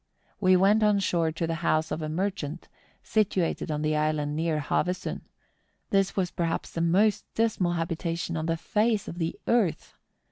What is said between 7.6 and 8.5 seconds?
habi¬ tation on